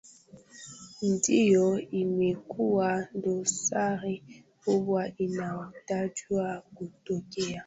[1.11, 1.67] ndiyo
[2.01, 4.15] imekuwa dosari
[4.59, 7.59] kubwa inaotajwa kutokea